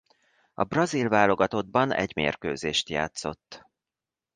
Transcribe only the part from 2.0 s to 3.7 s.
mérkőzést játszott.